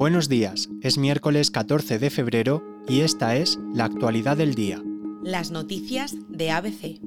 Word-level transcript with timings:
Buenos 0.00 0.30
días, 0.30 0.70
es 0.80 0.96
miércoles 0.96 1.50
14 1.50 1.98
de 1.98 2.08
febrero 2.08 2.64
y 2.88 3.00
esta 3.00 3.36
es 3.36 3.58
la 3.74 3.84
actualidad 3.84 4.38
del 4.38 4.54
día. 4.54 4.82
Las 5.22 5.50
noticias 5.50 6.16
de 6.30 6.50
ABC. 6.50 7.02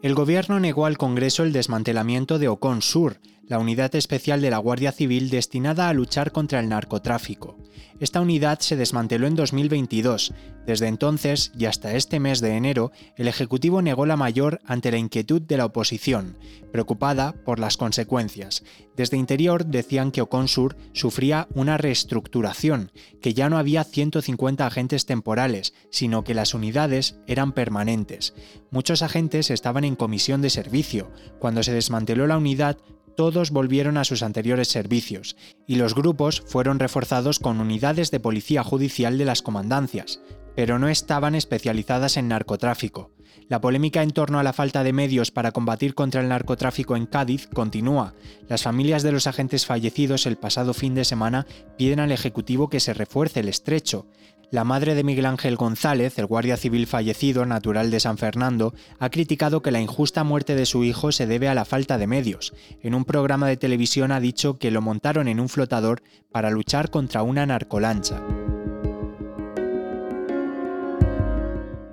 El 0.00 0.14
gobierno 0.14 0.60
negó 0.60 0.86
al 0.86 0.96
Congreso 0.96 1.42
el 1.42 1.52
desmantelamiento 1.52 2.38
de 2.38 2.48
Ocon 2.48 2.80
Sur, 2.80 3.20
la 3.46 3.58
unidad 3.58 3.94
especial 3.94 4.40
de 4.40 4.50
la 4.50 4.58
Guardia 4.58 4.92
Civil 4.92 5.30
destinada 5.30 5.88
a 5.88 5.92
luchar 5.92 6.32
contra 6.32 6.60
el 6.60 6.68
narcotráfico. 6.68 7.58
Esta 8.00 8.20
unidad 8.20 8.58
se 8.58 8.74
desmanteló 8.74 9.26
en 9.28 9.36
2022. 9.36 10.34
Desde 10.66 10.88
entonces 10.88 11.52
y 11.56 11.66
hasta 11.66 11.94
este 11.94 12.18
mes 12.18 12.40
de 12.40 12.56
enero, 12.56 12.90
el 13.16 13.28
Ejecutivo 13.28 13.80
negó 13.80 14.06
la 14.06 14.16
mayor 14.16 14.60
ante 14.64 14.90
la 14.90 14.98
inquietud 14.98 15.40
de 15.40 15.56
la 15.56 15.66
oposición, 15.66 16.36
preocupada 16.72 17.32
por 17.44 17.60
las 17.60 17.76
consecuencias. 17.76 18.64
Desde 18.96 19.16
Interior 19.16 19.66
decían 19.66 20.10
que 20.10 20.20
Oconsur 20.20 20.76
sufría 20.92 21.46
una 21.54 21.78
reestructuración, 21.78 22.90
que 23.20 23.34
ya 23.34 23.48
no 23.48 23.58
había 23.58 23.84
150 23.84 24.66
agentes 24.66 25.06
temporales, 25.06 25.72
sino 25.90 26.24
que 26.24 26.34
las 26.34 26.54
unidades 26.54 27.16
eran 27.26 27.52
permanentes. 27.52 28.34
Muchos 28.70 29.02
agentes 29.02 29.50
estaban 29.50 29.84
en 29.84 29.96
comisión 29.96 30.42
de 30.42 30.50
servicio. 30.50 31.10
Cuando 31.38 31.62
se 31.62 31.72
desmanteló 31.72 32.26
la 32.26 32.38
unidad, 32.38 32.78
todos 33.16 33.50
volvieron 33.50 33.96
a 33.96 34.04
sus 34.04 34.22
anteriores 34.22 34.68
servicios, 34.68 35.36
y 35.66 35.76
los 35.76 35.94
grupos 35.94 36.42
fueron 36.46 36.78
reforzados 36.78 37.38
con 37.38 37.60
unidades 37.60 38.10
de 38.10 38.20
policía 38.20 38.62
judicial 38.62 39.18
de 39.18 39.24
las 39.24 39.42
comandancias, 39.42 40.20
pero 40.54 40.78
no 40.78 40.88
estaban 40.88 41.34
especializadas 41.34 42.16
en 42.16 42.28
narcotráfico. 42.28 43.10
La 43.48 43.60
polémica 43.60 44.02
en 44.02 44.12
torno 44.12 44.38
a 44.38 44.42
la 44.42 44.52
falta 44.52 44.82
de 44.82 44.92
medios 44.92 45.30
para 45.30 45.52
combatir 45.52 45.94
contra 45.94 46.20
el 46.20 46.28
narcotráfico 46.28 46.96
en 46.96 47.06
Cádiz 47.06 47.48
continúa. 47.48 48.14
Las 48.48 48.62
familias 48.62 49.02
de 49.02 49.12
los 49.12 49.26
agentes 49.26 49.66
fallecidos 49.66 50.26
el 50.26 50.36
pasado 50.36 50.74
fin 50.74 50.94
de 50.94 51.04
semana 51.04 51.46
piden 51.76 52.00
al 52.00 52.12
Ejecutivo 52.12 52.70
que 52.70 52.80
se 52.80 52.94
refuerce 52.94 53.40
el 53.40 53.48
estrecho. 53.48 54.06
La 54.52 54.64
madre 54.64 54.94
de 54.94 55.02
Miguel 55.02 55.24
Ángel 55.24 55.56
González, 55.56 56.18
el 56.18 56.26
guardia 56.26 56.58
civil 56.58 56.86
fallecido, 56.86 57.46
natural 57.46 57.90
de 57.90 58.00
San 58.00 58.18
Fernando, 58.18 58.74
ha 58.98 59.08
criticado 59.08 59.62
que 59.62 59.70
la 59.70 59.80
injusta 59.80 60.24
muerte 60.24 60.54
de 60.54 60.66
su 60.66 60.84
hijo 60.84 61.10
se 61.10 61.26
debe 61.26 61.48
a 61.48 61.54
la 61.54 61.64
falta 61.64 61.96
de 61.96 62.06
medios. 62.06 62.52
En 62.82 62.94
un 62.94 63.06
programa 63.06 63.48
de 63.48 63.56
televisión 63.56 64.12
ha 64.12 64.20
dicho 64.20 64.58
que 64.58 64.70
lo 64.70 64.82
montaron 64.82 65.26
en 65.26 65.40
un 65.40 65.48
flotador 65.48 66.02
para 66.30 66.50
luchar 66.50 66.90
contra 66.90 67.22
una 67.22 67.46
narcolancha. 67.46 68.20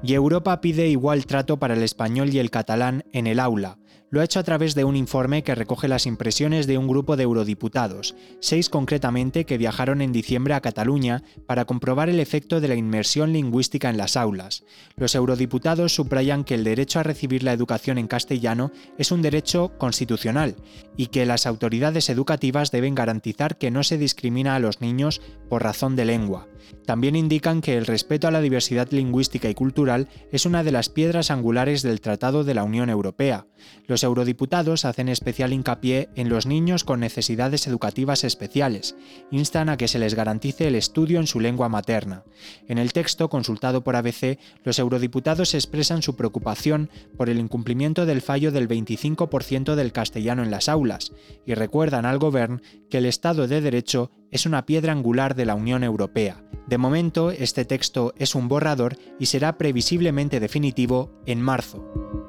Y 0.04 0.14
Europa 0.14 0.60
pide 0.60 0.90
igual 0.90 1.26
trato 1.26 1.60
para 1.60 1.76
el 1.76 1.84
español 1.84 2.28
y 2.34 2.40
el 2.40 2.52
catalán 2.52 3.06
en 3.14 3.28
el 3.28 3.40
aula. 3.40 3.78
Lo 4.12 4.22
ha 4.22 4.24
hecho 4.24 4.40
a 4.40 4.44
través 4.44 4.74
de 4.74 4.84
un 4.84 4.96
informe 4.96 5.44
que 5.44 5.54
recoge 5.54 5.88
las 5.88 6.08
impresiones 6.08 6.66
de 6.66 6.80
un 6.80 6.88
grupo 6.88 7.16
de 7.16 7.24
eurodiputados, 7.24 8.16
seis 8.40 8.68
concretamente 8.68 9.46
que 9.46 9.60
viajaron 9.60 10.02
en 10.02 10.12
diciembre 10.12 10.56
a 10.56 10.62
Cataluña 10.62 11.22
para 11.46 11.66
comprobar 11.66 12.10
el 12.10 12.20
efecto 12.20 12.60
de 12.60 12.68
la 12.70 12.76
inmersión 12.76 13.34
lingüística 13.34 13.88
en 13.88 13.98
las 13.98 14.18
aulas. 14.18 14.64
Los 14.96 15.14
eurodiputados 15.14 15.94
subrayan 15.94 16.44
que 16.44 16.56
el 16.56 16.64
derecho 16.64 17.00
a 17.00 17.04
recibir 17.04 17.44
la 17.44 17.54
educación 17.54 18.00
en 18.00 18.08
castellano 18.08 18.72
es 18.98 19.12
un 19.12 19.22
derecho 19.22 19.78
constitucional 19.78 20.56
y 20.98 21.08
que 21.08 21.28
las 21.28 21.46
autoridades 21.46 22.10
educativas 22.10 22.72
deben 22.72 22.96
garantizar 22.96 23.60
que 23.60 23.70
no 23.70 23.84
se 23.84 24.00
discrimina 24.00 24.56
a 24.56 24.60
los 24.60 24.82
niños 24.82 25.22
por 25.50 25.62
razón 25.62 25.96
de 25.96 26.06
lengua. 26.06 26.48
También 26.86 27.16
indican 27.16 27.62
que 27.62 27.78
el 27.78 27.86
respeto 27.86 28.28
a 28.28 28.32
la 28.32 28.42
diversidad 28.42 28.90
lingüística 28.92 29.50
y 29.50 29.54
cultural 29.54 30.08
es 30.32 30.46
una 30.46 30.64
de 30.64 30.72
las 30.72 30.90
piedras 30.90 31.32
angulares 31.32 31.82
del 31.82 32.02
Tratado 32.02 32.44
de 32.44 32.54
la 32.54 32.64
Unión 32.64 32.90
Europea. 32.90 33.48
Los 33.88 33.99
eurodiputados 34.04 34.86
hacen 34.86 35.10
especial 35.10 35.54
hincapié 35.54 36.10
en 36.16 36.30
los 36.30 36.46
niños 36.46 36.84
con 36.84 37.00
necesidades 37.00 37.68
educativas 37.68 38.24
especiales, 38.24 38.96
instan 39.32 39.70
a 39.70 39.78
que 39.78 39.88
se 39.88 40.00
les 40.00 40.14
garantice 40.14 40.68
el 40.68 40.76
estudio 40.76 41.20
en 41.20 41.28
su 41.28 41.40
lengua 41.40 41.70
materna. 41.70 42.24
En 42.68 42.78
el 42.78 42.94
texto 42.94 43.30
consultado 43.30 43.84
por 43.84 43.96
ABC, 43.96 44.40
los 44.64 44.80
eurodiputados 44.80 45.54
expresan 45.54 46.02
su 46.02 46.16
preocupación 46.16 46.90
por 47.18 47.30
el 47.30 47.40
incumplimiento 47.40 48.06
del 48.06 48.22
fallo 48.22 48.52
del 48.52 48.68
25% 48.68 49.76
del 49.76 49.92
castellano 49.92 50.44
en 50.44 50.52
las 50.52 50.70
aulas 50.70 51.12
y 51.46 51.54
recuerdan 51.54 52.06
al 52.06 52.20
Gobierno 52.20 52.62
que 52.90 53.00
el 53.00 53.06
Estado 53.06 53.48
de 53.48 53.62
Derecho 53.62 54.12
es 54.32 54.46
una 54.46 54.66
piedra 54.66 54.92
angular 54.92 55.36
de 55.36 55.46
la 55.46 55.56
Unión 55.56 55.84
Europea. 55.84 56.44
De 56.68 56.78
momento, 56.78 57.32
este 57.32 57.66
texto 57.66 58.14
es 58.18 58.36
un 58.36 58.48
borrador 58.48 58.98
y 59.20 59.26
será 59.26 59.58
previsiblemente 59.58 60.40
definitivo 60.40 61.12
en 61.26 61.42
marzo. 61.42 62.29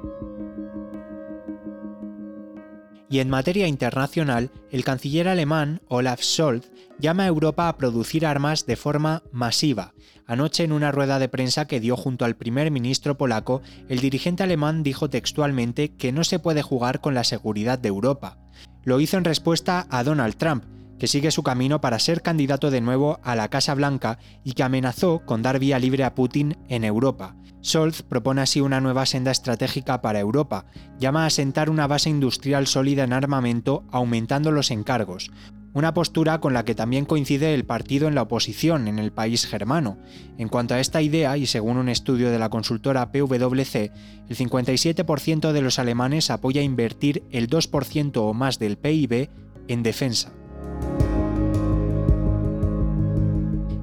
Y 3.11 3.19
en 3.19 3.29
materia 3.29 3.67
internacional, 3.67 4.51
el 4.71 4.85
canciller 4.85 5.27
alemán 5.27 5.81
Olaf 5.89 6.21
Scholz 6.21 6.71
llama 6.97 7.23
a 7.23 7.27
Europa 7.27 7.67
a 7.67 7.75
producir 7.75 8.25
armas 8.25 8.65
de 8.65 8.77
forma 8.77 9.21
masiva. 9.33 9.93
Anoche 10.25 10.63
en 10.63 10.71
una 10.71 10.93
rueda 10.93 11.19
de 11.19 11.27
prensa 11.27 11.67
que 11.67 11.81
dio 11.81 11.97
junto 11.97 12.23
al 12.23 12.37
primer 12.37 12.71
ministro 12.71 13.17
polaco, 13.17 13.61
el 13.89 13.99
dirigente 13.99 14.43
alemán 14.43 14.81
dijo 14.81 15.09
textualmente 15.09 15.93
que 15.93 16.13
no 16.13 16.23
se 16.23 16.39
puede 16.39 16.61
jugar 16.61 17.01
con 17.01 17.13
la 17.13 17.25
seguridad 17.25 17.77
de 17.77 17.89
Europa. 17.89 18.37
Lo 18.85 19.01
hizo 19.01 19.17
en 19.17 19.25
respuesta 19.25 19.87
a 19.89 20.05
Donald 20.05 20.37
Trump, 20.37 20.63
que 21.01 21.07
sigue 21.07 21.31
su 21.31 21.41
camino 21.41 21.81
para 21.81 21.97
ser 21.97 22.21
candidato 22.21 22.69
de 22.69 22.79
nuevo 22.79 23.19
a 23.23 23.35
la 23.35 23.47
Casa 23.47 23.73
Blanca 23.73 24.19
y 24.43 24.53
que 24.53 24.61
amenazó 24.61 25.25
con 25.25 25.41
dar 25.41 25.57
vía 25.57 25.79
libre 25.79 26.03
a 26.03 26.13
Putin 26.13 26.59
en 26.69 26.83
Europa. 26.83 27.35
Scholz 27.63 28.03
propone 28.03 28.41
así 28.41 28.61
una 28.61 28.81
nueva 28.81 29.07
senda 29.07 29.31
estratégica 29.31 30.03
para 30.03 30.19
Europa, 30.19 30.67
llama 30.99 31.25
a 31.25 31.31
sentar 31.31 31.71
una 31.71 31.87
base 31.87 32.11
industrial 32.11 32.67
sólida 32.67 33.03
en 33.03 33.13
armamento 33.13 33.83
aumentando 33.89 34.51
los 34.51 34.69
encargos, 34.69 35.31
una 35.73 35.95
postura 35.95 36.39
con 36.39 36.53
la 36.53 36.65
que 36.65 36.75
también 36.75 37.05
coincide 37.05 37.55
el 37.55 37.65
partido 37.65 38.07
en 38.07 38.13
la 38.13 38.21
oposición 38.21 38.87
en 38.87 38.99
el 38.99 39.11
país 39.11 39.47
germano. 39.47 39.97
En 40.37 40.49
cuanto 40.49 40.75
a 40.75 40.79
esta 40.79 41.01
idea, 41.01 41.35
y 41.35 41.47
según 41.47 41.77
un 41.77 41.89
estudio 41.89 42.29
de 42.29 42.37
la 42.37 42.49
consultora 42.49 43.11
PwC, 43.11 43.91
el 44.29 44.37
57% 44.37 45.51
de 45.51 45.61
los 45.63 45.79
alemanes 45.79 46.29
apoya 46.29 46.61
invertir 46.61 47.23
el 47.31 47.49
2% 47.49 48.17
o 48.17 48.35
más 48.35 48.59
del 48.59 48.77
PIB 48.77 49.31
en 49.67 49.81
defensa. 49.81 50.31